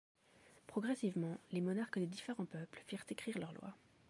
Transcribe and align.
Progressivement, 0.65 1.37
les 1.51 1.61
monarques 1.61 1.99
des 1.99 2.07
différents 2.07 2.47
peuples 2.47 2.81
firent 2.87 3.05
écrire 3.09 3.37
leurs 3.37 3.53
lois. 3.53 3.77